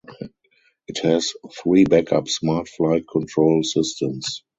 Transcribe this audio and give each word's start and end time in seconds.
It 0.87 0.97
has 1.03 1.35
three 1.63 1.83
backup 1.83 2.27
smart 2.27 2.67
flight 2.67 3.05
control 3.07 3.61
systems. 3.61 4.41